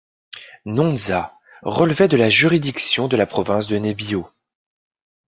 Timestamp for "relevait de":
1.61-2.17